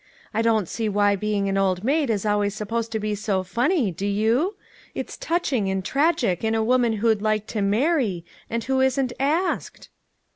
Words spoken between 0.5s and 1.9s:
see why being an old